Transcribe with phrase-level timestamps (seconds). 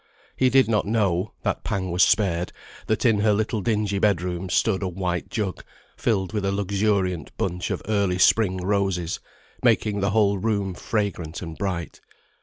[0.35, 2.51] He did not know that pang was spared
[2.87, 5.63] that in her little dingy bed room, stood a white jug,
[5.95, 9.19] filled with a luxuriant bunch of early spring roses,
[9.61, 12.01] making the whole room fragrant and bright.